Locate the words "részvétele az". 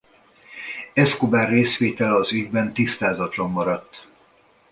1.49-2.31